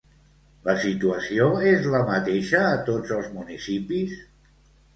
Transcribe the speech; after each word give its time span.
La 0.69 0.73
situació 0.85 1.49
és 1.73 1.85
la 1.97 2.01
mateixa 2.09 2.63
a 2.73 2.73
tots 2.89 3.15
els 3.21 3.31
municipis? 3.37 4.21